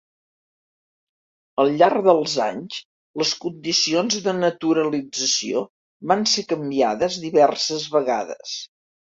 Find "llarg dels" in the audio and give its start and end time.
1.81-2.33